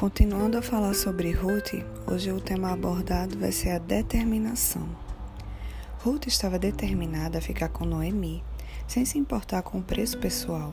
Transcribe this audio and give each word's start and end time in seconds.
Continuando 0.00 0.56
a 0.56 0.62
falar 0.62 0.94
sobre 0.94 1.30
Ruth, 1.30 1.74
hoje 2.06 2.32
o 2.32 2.40
tema 2.40 2.72
abordado 2.72 3.38
vai 3.38 3.52
ser 3.52 3.72
a 3.72 3.78
determinação. 3.78 4.88
Ruth 5.98 6.26
estava 6.26 6.58
determinada 6.58 7.36
a 7.36 7.42
ficar 7.42 7.68
com 7.68 7.84
Noemi, 7.84 8.42
sem 8.88 9.04
se 9.04 9.18
importar 9.18 9.60
com 9.60 9.76
o 9.76 9.82
preço 9.82 10.16
pessoal. 10.16 10.72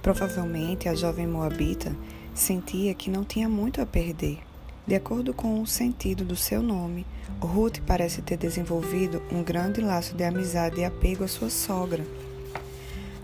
Provavelmente 0.00 0.88
a 0.88 0.94
jovem 0.94 1.26
moabita 1.26 1.94
sentia 2.34 2.94
que 2.94 3.10
não 3.10 3.22
tinha 3.22 3.50
muito 3.50 3.82
a 3.82 3.86
perder. 3.86 4.38
De 4.86 4.94
acordo 4.94 5.34
com 5.34 5.60
o 5.60 5.66
sentido 5.66 6.24
do 6.24 6.34
seu 6.34 6.62
nome, 6.62 7.04
Ruth 7.42 7.80
parece 7.86 8.22
ter 8.22 8.38
desenvolvido 8.38 9.22
um 9.30 9.42
grande 9.42 9.82
laço 9.82 10.14
de 10.14 10.24
amizade 10.24 10.80
e 10.80 10.86
apego 10.86 11.22
à 11.22 11.28
sua 11.28 11.50
sogra. 11.50 12.02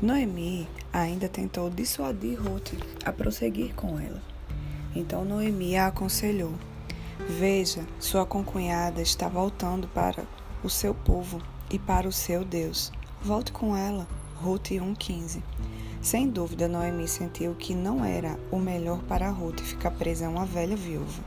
Noemi 0.02 0.68
ainda 0.93 1.30
tentou 1.30 1.70
dissuadir 1.70 2.38
Ruth 2.38 2.74
a 3.07 3.10
prosseguir 3.10 3.74
com 3.74 3.98
ela. 3.98 4.30
Então 4.95 5.25
Noemi 5.25 5.77
a 5.77 5.87
aconselhou: 5.87 6.53
Veja, 7.29 7.87
sua 7.99 8.27
concunhada 8.27 9.01
está 9.01 9.29
voltando 9.29 9.87
para 9.89 10.25
o 10.65 10.69
seu 10.69 10.95
povo 10.95 11.41
e 11.71 11.79
para 11.79 12.09
o 12.09 12.13
seu 12.13 12.45
Deus. 12.45 12.91
Volte 13.23 13.53
com 13.53 13.77
ela. 13.77 14.07
Ruth 14.37 14.71
1,15. 14.71 15.43
Sem 16.01 16.29
dúvida, 16.29 16.66
Noemi 16.66 17.07
sentiu 17.07 17.55
que 17.55 17.75
não 17.75 18.03
era 18.05 18.39
o 18.51 18.59
melhor 18.59 19.03
para 19.03 19.30
Ruth 19.30 19.61
ficar 19.61 19.91
presa 19.91 20.27
a 20.27 20.30
uma 20.30 20.47
velha 20.47 20.75
viúva. 20.75 21.23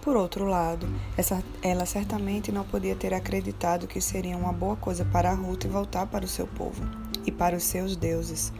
Por 0.00 0.16
outro 0.16 0.46
lado, 0.46 0.88
essa, 1.18 1.44
ela 1.62 1.84
certamente 1.84 2.50
não 2.50 2.64
podia 2.64 2.96
ter 2.96 3.12
acreditado 3.12 3.86
que 3.86 4.00
seria 4.00 4.36
uma 4.36 4.54
boa 4.54 4.74
coisa 4.74 5.04
para 5.04 5.34
Ruth 5.34 5.66
voltar 5.66 6.06
para 6.06 6.24
o 6.24 6.28
seu 6.28 6.46
povo 6.46 6.82
e 7.26 7.30
para 7.30 7.54
os 7.54 7.64
seus 7.64 7.94
deuses. 7.94 8.50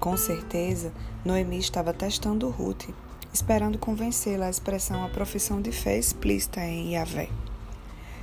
Com 0.00 0.16
certeza, 0.16 0.92
Noemi 1.24 1.58
estava 1.58 1.92
testando 1.92 2.50
Ruth 2.50 2.88
esperando 3.32 3.78
convencê-la 3.78 4.46
a 4.46 4.50
expressão 4.50 5.04
a 5.04 5.08
profissão 5.08 5.60
de 5.60 5.70
fé 5.70 5.96
explícita 5.96 6.60
em 6.60 6.94
Yahvé. 6.94 7.28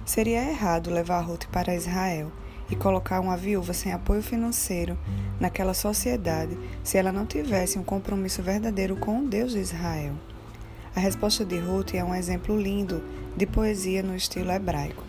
Seria 0.05 0.49
errado 0.49 0.89
levar 0.89 1.21
Ruth 1.21 1.45
para 1.51 1.75
Israel 1.75 2.31
e 2.69 2.75
colocar 2.75 3.19
uma 3.19 3.37
viúva 3.37 3.73
sem 3.73 3.91
apoio 3.93 4.21
financeiro 4.21 4.97
naquela 5.39 5.73
sociedade 5.73 6.57
se 6.83 6.97
ela 6.97 7.11
não 7.11 7.25
tivesse 7.25 7.79
um 7.79 7.83
compromisso 7.83 8.41
verdadeiro 8.41 8.97
com 8.97 9.19
o 9.19 9.27
Deus 9.27 9.53
de 9.53 9.59
Israel. 9.59 10.13
A 10.95 10.99
resposta 10.99 11.45
de 11.45 11.57
Ruth 11.57 11.93
é 11.93 12.03
um 12.03 12.13
exemplo 12.13 12.59
lindo 12.59 13.03
de 13.35 13.45
poesia 13.45 14.01
no 14.01 14.15
estilo 14.15 14.51
hebraico. 14.51 15.03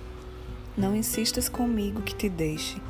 Não 0.77 0.95
insistas 0.95 1.49
comigo 1.49 2.03
que 2.03 2.15
te 2.15 2.29
deixe 2.29 2.81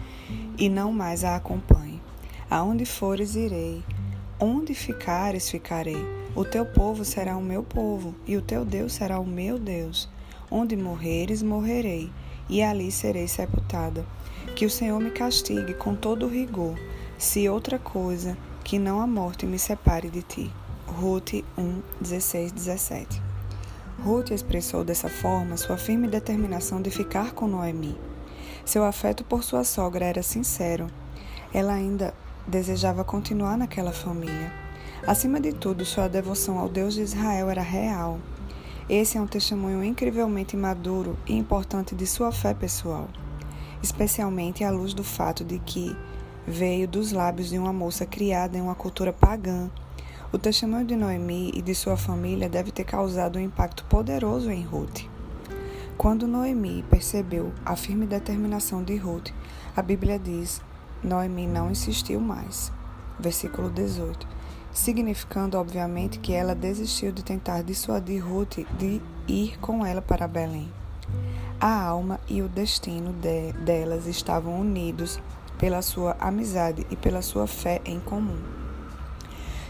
e 0.59 0.69
não 0.69 0.93
mais 0.93 1.25
a 1.25 1.37
acompanhe. 1.37 2.03
Aonde 2.51 2.85
fores, 2.85 3.35
irei. 3.35 3.83
Onde 4.41 4.75
ficares, 4.75 5.51
ficarei 5.51 6.05
o 6.39 6.45
teu 6.45 6.65
povo 6.65 7.05
será 7.05 7.37
o 7.37 7.43
meu 7.43 7.65
povo, 7.65 8.15
e 8.25 8.37
o 8.37 8.41
teu 8.41 8.65
Deus 8.65 8.93
será 8.93 9.19
o 9.19 9.27
meu 9.27 9.59
Deus. 9.59 10.09
Onde 10.49 10.77
morreres, 10.77 11.43
morrerei, 11.43 12.13
e 12.49 12.63
ali 12.63 12.93
serei 12.93 13.27
sepultada. 13.27 14.07
Que 14.55 14.65
o 14.65 14.71
Senhor 14.71 15.01
me 15.01 15.11
castigue 15.11 15.75
com 15.75 15.97
todo 15.97 16.29
rigor, 16.29 16.79
se 17.19 17.49
outra 17.49 17.77
coisa 17.77 18.39
que 18.63 18.79
não 18.79 19.01
a 19.01 19.07
morte 19.07 19.47
me 19.47 19.59
separe 19.59 20.09
de 20.11 20.23
ti. 20.23 20.53
Ruth 20.87 21.45
1, 21.59 21.83
16, 22.01 22.53
17. 22.53 23.21
Ruth 24.05 24.31
expressou 24.31 24.85
dessa 24.85 25.09
forma 25.09 25.57
sua 25.57 25.77
firme 25.77 26.07
determinação 26.07 26.81
de 26.81 26.89
ficar 26.89 27.33
com 27.33 27.49
Noemi. 27.49 27.99
Seu 28.65 28.85
afeto 28.85 29.25
por 29.25 29.43
sua 29.43 29.65
sogra 29.65 30.05
era 30.05 30.23
sincero. 30.23 30.87
Ela 31.53 31.73
ainda 31.73 32.15
desejava 32.47 33.03
continuar 33.03 33.59
naquela 33.59 33.91
família. 33.91 34.68
Acima 35.07 35.41
de 35.41 35.53
tudo, 35.53 35.85
sua 35.85 36.09
devoção 36.09 36.59
ao 36.59 36.69
Deus 36.69 36.95
de 36.95 37.03
Israel 37.03 37.49
era 37.49 37.63
real. 37.63 38.19
Esse 38.89 39.17
é 39.17 39.21
um 39.21 39.27
testemunho 39.27 39.83
incrivelmente 39.83 40.57
maduro 40.57 41.17
e 41.27 41.35
importante 41.35 41.95
de 41.95 42.07
sua 42.07 42.33
fé 42.33 42.53
pessoal, 42.53 43.09
especialmente 43.83 44.65
à 44.65 44.71
luz 44.71 44.93
do 44.93 45.05
fato 45.05 45.45
de 45.45 45.59
que 45.61 45.97
veio 46.47 46.89
dos 46.89 47.13
lábios 47.13 47.49
de 47.49 47.59
uma 47.59 47.73
moça 47.73 48.05
criada 48.05 48.59
em 48.59 48.61
uma 48.61 48.75
cultura 48.75 49.13
pagã. 49.13 49.71
O 50.33 50.39
testemunho 50.39 50.85
de 50.85 50.97
Noemi 50.97 51.53
e 51.55 51.63
de 51.63 51.75
sua 51.75 51.97
família 51.97 52.49
deve 52.49 52.71
ter 52.73 52.85
causado 52.85 53.39
um 53.39 53.43
impacto 53.43 53.85
poderoso 53.85 54.51
em 54.51 54.63
Ruth. 54.63 55.03
Quando 55.97 56.27
Noemi 56.27 56.85
percebeu 56.91 57.53
a 57.65 57.77
firme 57.77 58.05
determinação 58.05 58.83
de 58.83 58.97
Ruth, 58.97 59.31
a 59.77 59.81
Bíblia 59.81 60.19
diz: 60.19 60.61
Noemi 61.03 61.47
não 61.47 61.71
insistiu 61.71 62.21
mais. 62.21 62.73
Versículo 63.19 63.71
18 63.71 64.38
significando 64.79 65.59
obviamente 65.59 66.21
que 66.21 66.33
ela 66.33 66.55
desistiu 66.55 67.11
de 67.11 67.25
tentar 67.25 67.63
dissuadir 67.63 68.25
Ruth 68.25 68.59
de 68.79 69.03
ir 69.27 69.59
com 69.59 69.85
ela 69.85 70.01
para 70.01 70.29
Belém. 70.29 70.73
A 71.61 71.83
alma 71.83 72.21
e 72.29 72.41
o 72.43 72.49
destino 72.49 73.13
de, 73.13 73.53
delas 73.65 74.07
estavam 74.07 74.61
unidos 74.61 75.21
pela 75.59 75.83
sua 75.83 76.17
amizade 76.21 76.87
e 76.91 76.95
pela 76.95 77.23
sua 77.23 77.49
fé 77.49 77.83
em 77.85 77.99
comum. 77.99 78.39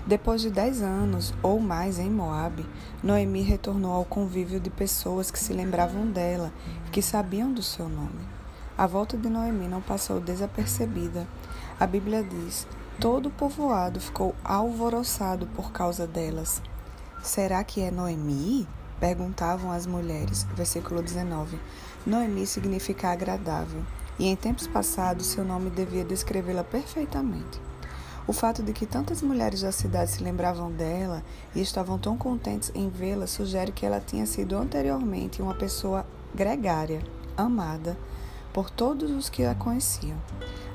Depois 0.06 0.42
de 0.42 0.50
dez 0.50 0.82
anos 0.82 1.32
ou 1.42 1.58
mais 1.58 1.98
em 1.98 2.10
Moabe, 2.10 2.66
Noemi 3.02 3.40
retornou 3.40 3.92
ao 3.92 4.04
convívio 4.04 4.60
de 4.60 4.68
pessoas 4.68 5.30
que 5.30 5.38
se 5.38 5.54
lembravam 5.54 6.06
dela 6.06 6.52
que 6.92 7.00
sabiam 7.00 7.50
do 7.50 7.62
seu 7.62 7.88
nome. 7.88 8.28
A 8.76 8.86
volta 8.86 9.16
de 9.16 9.28
Noemi 9.30 9.68
não 9.68 9.80
passou 9.80 10.20
desapercebida. 10.20 11.26
A 11.80 11.86
Bíblia 11.86 12.22
diz: 12.22 12.66
Todo 13.00 13.26
o 13.26 13.30
povoado 13.30 14.00
ficou 14.00 14.34
alvoroçado 14.42 15.46
por 15.54 15.70
causa 15.70 16.04
delas. 16.04 16.60
Será 17.22 17.62
que 17.62 17.80
é 17.80 17.92
Noemi? 17.92 18.66
Perguntavam 18.98 19.70
as 19.70 19.86
mulheres. 19.86 20.42
Versículo 20.56 21.00
19. 21.00 21.60
Noemi 22.04 22.44
significa 22.44 23.10
agradável, 23.10 23.84
e 24.18 24.26
em 24.26 24.34
tempos 24.34 24.66
passados 24.66 25.26
seu 25.26 25.44
nome 25.44 25.70
devia 25.70 26.04
descrevê-la 26.04 26.64
perfeitamente. 26.64 27.60
O 28.26 28.32
fato 28.32 28.64
de 28.64 28.72
que 28.72 28.84
tantas 28.84 29.22
mulheres 29.22 29.60
da 29.60 29.70
cidade 29.70 30.10
se 30.10 30.24
lembravam 30.24 30.72
dela 30.72 31.22
e 31.54 31.60
estavam 31.60 31.98
tão 31.98 32.18
contentes 32.18 32.72
em 32.74 32.88
vê-la 32.88 33.28
sugere 33.28 33.70
que 33.70 33.86
ela 33.86 34.00
tinha 34.00 34.26
sido 34.26 34.56
anteriormente 34.56 35.40
uma 35.40 35.54
pessoa 35.54 36.04
gregária, 36.34 37.00
amada 37.36 37.96
por 38.52 38.70
todos 38.70 39.08
os 39.12 39.28
que 39.28 39.44
a 39.44 39.54
conheciam. 39.54 40.18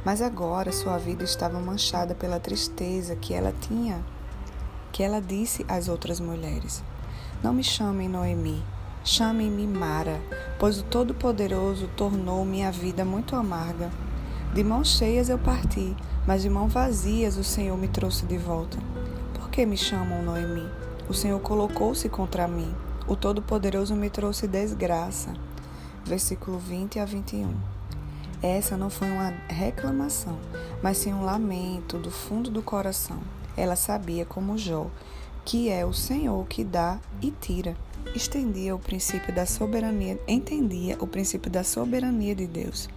Mas 0.05 0.21
agora 0.21 0.71
sua 0.71 0.97
vida 0.97 1.23
estava 1.23 1.59
manchada 1.59 2.13
pela 2.13 2.39
tristeza 2.39 3.15
que 3.15 3.33
ela 3.33 3.53
tinha, 3.61 4.03
que 4.91 5.01
ela 5.01 5.21
disse 5.21 5.65
às 5.67 5.87
outras 5.87 6.19
mulheres: 6.19 6.83
Não 7.41 7.53
me 7.53 7.63
chamem 7.63 8.09
Noemi, 8.09 8.61
chamem-me 9.03 9.65
Mara, 9.65 10.19
pois 10.59 10.79
o 10.79 10.83
Todo-Poderoso 10.83 11.87
tornou 11.95 12.43
minha 12.43 12.71
vida 12.71 13.05
muito 13.05 13.35
amarga. 13.35 13.89
De 14.53 14.63
mãos 14.63 14.89
cheias 14.97 15.29
eu 15.29 15.39
parti, 15.39 15.95
mas 16.27 16.41
de 16.41 16.49
mãos 16.49 16.71
vazias 16.71 17.37
o 17.37 17.43
Senhor 17.43 17.77
me 17.77 17.87
trouxe 17.87 18.25
de 18.25 18.37
volta. 18.37 18.77
Por 19.33 19.49
que 19.49 19.65
me 19.65 19.77
chamam 19.77 20.21
Noemi? 20.21 20.69
O 21.09 21.13
Senhor 21.13 21.39
colocou-se 21.39 22.07
contra 22.09 22.47
mim. 22.47 22.73
O 23.07 23.15
Todo-Poderoso 23.15 23.95
me 23.95 24.09
trouxe 24.09 24.47
desgraça. 24.47 25.33
Versículo 26.05 26.59
20 26.59 26.99
a 26.99 27.05
21. 27.05 27.72
Essa 28.43 28.75
não 28.75 28.89
foi 28.89 29.09
uma 29.09 29.29
reclamação, 29.47 30.37
mas 30.81 30.97
sim 30.97 31.13
um 31.13 31.23
lamento 31.23 31.97
do 31.97 32.11
fundo 32.11 32.51
do 32.51 32.61
coração. 32.61 33.21
Ela 33.55 33.77
sabia, 33.77 34.25
como 34.25 34.57
Jó, 34.57 34.87
que 35.45 35.69
é 35.69 35.85
o 35.85 35.93
Senhor 35.93 36.45
que 36.47 36.61
dá 36.61 36.99
e 37.21 37.31
tira. 37.31 37.73
Estendia 38.13 38.75
o 38.75 38.79
princípio 38.79 39.33
da 39.33 39.45
soberania, 39.45 40.19
entendia 40.27 40.97
o 40.99 41.07
princípio 41.07 41.49
da 41.49 41.63
soberania 41.63 42.35
de 42.35 42.45
Deus. 42.45 42.89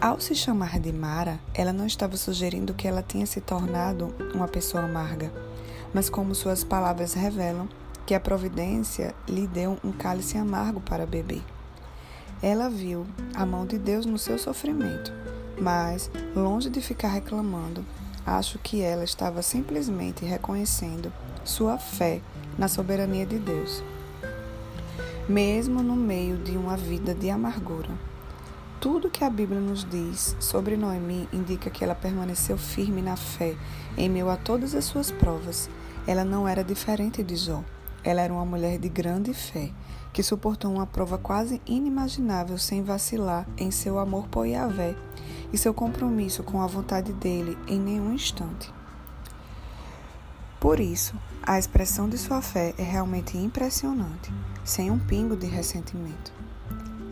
Ao 0.00 0.18
se 0.18 0.34
chamar 0.34 0.80
de 0.80 0.94
Mara, 0.94 1.38
ela 1.52 1.72
não 1.72 1.84
estava 1.84 2.16
sugerindo 2.16 2.72
que 2.72 2.88
ela 2.88 3.02
tinha 3.02 3.26
se 3.26 3.42
tornado 3.42 4.14
uma 4.32 4.48
pessoa 4.48 4.84
amarga, 4.84 5.30
mas 5.92 6.08
como 6.08 6.34
suas 6.34 6.64
palavras 6.64 7.12
revelam, 7.12 7.68
que 8.06 8.14
a 8.14 8.20
providência 8.20 9.14
lhe 9.28 9.46
deu 9.46 9.76
um 9.84 9.92
cálice 9.92 10.38
amargo 10.38 10.80
para 10.80 11.04
beber. 11.04 11.42
Ela 12.42 12.70
viu 12.70 13.06
a 13.34 13.44
mão 13.44 13.66
de 13.66 13.76
Deus 13.78 14.06
no 14.06 14.16
seu 14.16 14.38
sofrimento, 14.38 15.12
mas, 15.60 16.10
longe 16.36 16.70
de 16.70 16.80
ficar 16.80 17.08
reclamando, 17.08 17.84
acho 18.24 18.58
que 18.60 18.80
ela 18.80 19.02
estava 19.02 19.42
simplesmente 19.42 20.24
reconhecendo 20.24 21.12
sua 21.44 21.78
fé 21.78 22.20
na 22.56 22.68
soberania 22.68 23.26
de 23.26 23.38
Deus. 23.38 23.82
Mesmo 25.28 25.82
no 25.82 25.96
meio 25.96 26.38
de 26.38 26.56
uma 26.56 26.76
vida 26.76 27.14
de 27.14 27.28
amargura, 27.28 27.90
tudo 28.80 29.10
que 29.10 29.24
a 29.24 29.30
Bíblia 29.30 29.60
nos 29.60 29.84
diz 29.84 30.36
sobre 30.38 30.76
Noemi 30.76 31.28
indica 31.32 31.68
que 31.68 31.82
ela 31.82 31.96
permaneceu 31.96 32.56
firme 32.56 33.02
na 33.02 33.16
fé 33.16 33.56
em 33.96 34.08
meio 34.08 34.30
a 34.30 34.36
todas 34.36 34.76
as 34.76 34.84
suas 34.84 35.10
provas. 35.10 35.68
Ela 36.06 36.24
não 36.24 36.46
era 36.46 36.62
diferente 36.62 37.20
de 37.24 37.34
Jó. 37.34 37.64
Ela 38.08 38.22
era 38.22 38.32
uma 38.32 38.46
mulher 38.46 38.78
de 38.78 38.88
grande 38.88 39.34
fé 39.34 39.70
que 40.14 40.22
suportou 40.22 40.72
uma 40.72 40.86
prova 40.86 41.18
quase 41.18 41.60
inimaginável 41.66 42.56
sem 42.56 42.82
vacilar 42.82 43.46
em 43.58 43.70
seu 43.70 43.98
amor 43.98 44.26
por 44.28 44.46
Yahvé 44.46 44.96
e 45.52 45.58
seu 45.58 45.74
compromisso 45.74 46.42
com 46.42 46.62
a 46.62 46.66
vontade 46.66 47.12
dele 47.12 47.58
em 47.68 47.78
nenhum 47.78 48.14
instante. 48.14 48.72
Por 50.58 50.80
isso, 50.80 51.14
A 51.42 51.58
expressão 51.58 52.08
de 52.08 52.16
sua 52.16 52.40
fé 52.40 52.74
é 52.78 52.82
realmente 52.82 53.36
impressionante, 53.36 54.32
sem 54.64 54.90
um 54.90 54.98
pingo 54.98 55.36
de 55.36 55.46
ressentimento. 55.46 56.32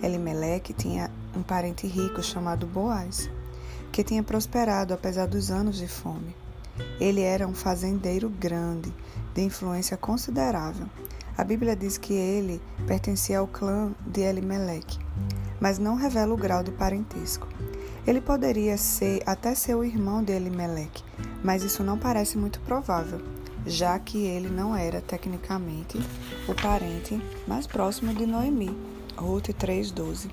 Elimeleque 0.02 0.72
tinha 0.72 1.10
um 1.34 1.42
parente 1.42 1.86
rico 1.86 2.22
chamado 2.22 2.66
Boaz, 2.66 3.30
que 3.92 4.02
tinha 4.02 4.22
prosperado 4.22 4.94
apesar 4.94 5.26
dos 5.26 5.50
anos 5.50 5.76
de 5.76 5.88
fome. 5.88 6.34
Ele 7.00 7.20
era 7.20 7.46
um 7.46 7.54
fazendeiro 7.54 8.28
grande, 8.28 8.92
de 9.34 9.42
influência 9.42 9.96
considerável. 9.96 10.86
A 11.36 11.44
Bíblia 11.44 11.76
diz 11.76 11.98
que 11.98 12.14
ele 12.14 12.60
pertencia 12.86 13.38
ao 13.38 13.46
clã 13.46 13.92
de 14.06 14.22
Elimeleque, 14.22 14.98
mas 15.60 15.78
não 15.78 15.94
revela 15.94 16.32
o 16.32 16.36
grau 16.36 16.62
de 16.62 16.70
parentesco. 16.70 17.46
Ele 18.06 18.20
poderia 18.20 18.78
ser 18.78 19.22
até 19.26 19.54
seu 19.54 19.84
irmão 19.84 20.22
de 20.22 20.32
Elimeleque, 20.32 21.04
mas 21.44 21.62
isso 21.62 21.82
não 21.82 21.98
parece 21.98 22.38
muito 22.38 22.60
provável, 22.60 23.20
já 23.66 23.98
que 23.98 24.24
ele 24.24 24.48
não 24.48 24.74
era 24.74 25.00
tecnicamente 25.00 25.98
o 26.48 26.54
parente 26.54 27.20
mais 27.46 27.66
próximo 27.66 28.14
de 28.14 28.24
Noemi, 28.24 28.74
Ruth 29.16 29.48
3:12. 29.48 30.30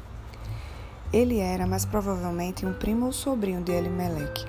Ele 1.11 1.39
era 1.39 1.67
mais 1.67 1.83
provavelmente 1.83 2.65
um 2.65 2.73
primo 2.73 3.07
ou 3.07 3.11
sobrinho 3.11 3.61
de 3.61 3.71
Elimeleque. 3.71 4.45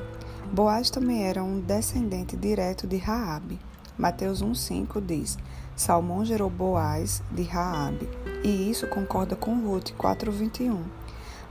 Boaz 0.54 0.88
também 0.88 1.24
era 1.26 1.42
um 1.42 1.58
descendente 1.58 2.36
direto 2.36 2.86
de 2.86 2.96
Raabe. 2.96 3.58
Mateus 3.98 4.40
1:5 4.40 5.04
diz: 5.04 5.36
Salmão 5.74 6.24
gerou 6.24 6.48
Boaz 6.48 7.24
de 7.32 7.42
Raabe, 7.42 8.08
e 8.44 8.70
isso 8.70 8.86
concorda 8.86 9.34
com 9.34 9.58
Ruth 9.66 9.90
4:21. 9.98 10.84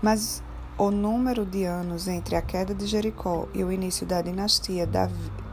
Mas 0.02 0.42
o 0.78 0.90
número 0.90 1.46
de 1.46 1.66
anos 1.66 2.08
entre 2.08 2.38
a 2.38 2.42
queda 2.42 2.74
de 2.74 2.88
Jericó 2.88 3.50
e 3.54 3.62
o 3.62 3.74
início 3.74 4.06
da 4.06 4.22
dinastia 4.22 4.90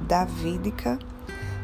davídica 0.01 0.97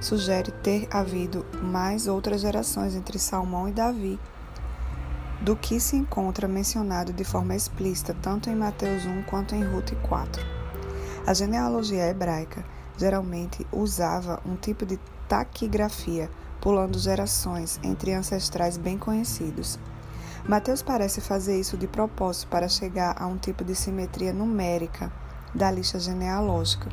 sugere 0.00 0.50
ter 0.50 0.88
havido 0.90 1.46
mais 1.62 2.08
outras 2.08 2.40
gerações 2.40 2.96
entre 2.96 3.16
Salmão 3.16 3.68
e 3.68 3.72
Davi 3.72 4.18
do 5.40 5.54
que 5.54 5.78
se 5.78 5.94
encontra 5.94 6.48
mencionado 6.48 7.12
de 7.12 7.22
forma 7.22 7.54
explícita 7.54 8.12
tanto 8.20 8.50
em 8.50 8.56
Mateus 8.56 9.06
1 9.06 9.22
quanto 9.22 9.54
em 9.54 9.62
Ruth 9.62 9.94
4. 10.02 10.55
A 11.26 11.34
genealogia 11.34 12.06
hebraica 12.06 12.64
geralmente 12.96 13.66
usava 13.72 14.40
um 14.46 14.54
tipo 14.54 14.86
de 14.86 14.96
taquigrafia, 15.28 16.30
pulando 16.60 17.00
gerações 17.00 17.80
entre 17.82 18.12
ancestrais 18.12 18.76
bem 18.76 18.96
conhecidos. 18.96 19.76
Mateus 20.48 20.82
parece 20.82 21.20
fazer 21.20 21.58
isso 21.58 21.76
de 21.76 21.88
propósito 21.88 22.46
para 22.46 22.68
chegar 22.68 23.20
a 23.20 23.26
um 23.26 23.36
tipo 23.36 23.64
de 23.64 23.74
simetria 23.74 24.32
numérica 24.32 25.12
da 25.52 25.68
lista 25.68 25.98
genealógica. 25.98 26.88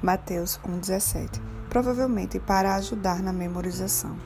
Mateus 0.00 0.60
1,17, 0.64 1.40
provavelmente 1.68 2.38
para 2.38 2.76
ajudar 2.76 3.20
na 3.20 3.32
memorização. 3.32 4.16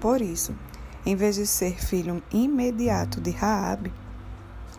Por 0.00 0.22
isso, 0.22 0.54
em 1.04 1.16
vez 1.16 1.34
de 1.34 1.46
ser 1.46 1.74
filho 1.74 2.22
imediato 2.30 3.20
de 3.20 3.32
Raabe, 3.32 3.92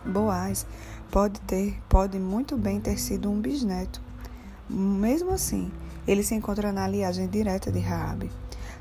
Boaz 0.08 0.66
pode 1.10 1.40
ter, 1.42 1.80
pode 1.88 2.18
muito 2.18 2.56
bem 2.56 2.80
ter 2.80 2.98
sido 2.98 3.30
um 3.30 3.40
bisneto. 3.40 4.00
Mesmo 4.68 5.32
assim, 5.32 5.70
ele 6.06 6.22
se 6.22 6.34
encontra 6.34 6.72
na 6.72 6.86
linhagem 6.88 7.28
direta 7.28 7.70
de 7.70 7.78
Raabe. 7.78 8.30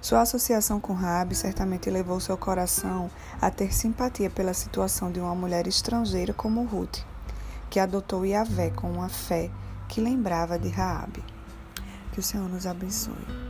Sua 0.01 0.21
associação 0.21 0.79
com 0.79 0.93
Raabe 0.93 1.35
certamente 1.35 1.89
levou 1.89 2.19
seu 2.19 2.37
coração 2.37 3.09
a 3.41 3.49
ter 3.49 3.73
simpatia 3.73 4.29
pela 4.29 4.53
situação 4.53 5.11
de 5.11 5.19
uma 5.19 5.35
mulher 5.35 5.67
estrangeira 5.67 6.33
como 6.33 6.63
Ruth, 6.63 6.99
que 7.69 7.79
adotou 7.79 8.25
Yahvé 8.25 8.69
com 8.69 8.91
uma 8.91 9.09
fé 9.09 9.49
que 9.89 9.99
lembrava 9.99 10.57
de 10.57 10.69
Raabe. 10.69 11.23
Que 12.11 12.19
o 12.19 12.23
Senhor 12.23 12.47
nos 12.47 12.65
abençoe. 12.65 13.46